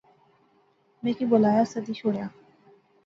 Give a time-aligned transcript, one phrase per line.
[1.03, 2.27] میں کی بولایا، سدی شوڑیا